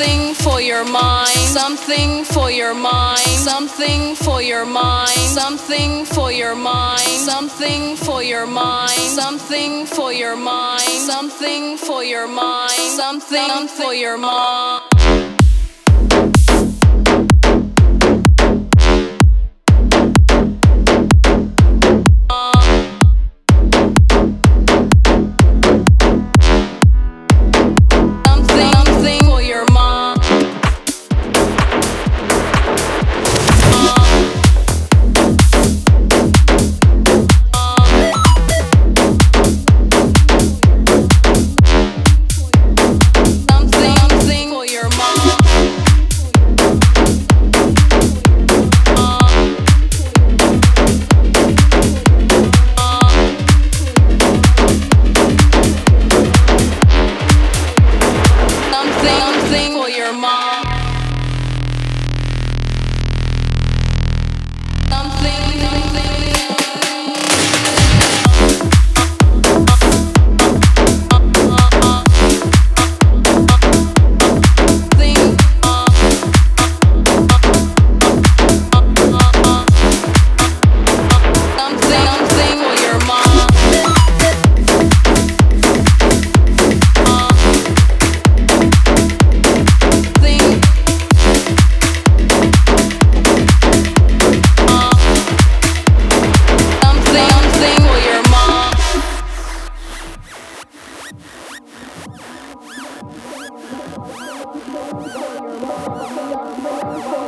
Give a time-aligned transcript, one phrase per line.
[0.00, 1.28] Something for your mind.
[1.28, 3.18] Something for your mind.
[3.18, 5.10] Something for your mind.
[5.10, 7.00] Something for your mind.
[7.00, 8.88] Something for your mind.
[8.88, 10.80] Something for your mind.
[10.80, 12.70] Something for your mind.
[12.70, 14.89] Something for your mind.
[97.60, 97.84] Thank
[107.14, 107.19] you.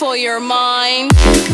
[0.00, 1.49] For your mind.